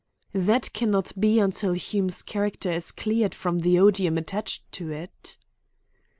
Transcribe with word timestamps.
"That 0.33 0.73
cannot 0.73 1.11
be 1.19 1.37
until 1.37 1.73
Hume's 1.73 2.23
character 2.23 2.71
is 2.71 2.91
cleared 2.91 3.35
from 3.35 3.59
the 3.59 3.77
odium 3.79 4.17
attached 4.17 4.63
to 4.71 4.91
it." 4.91 5.37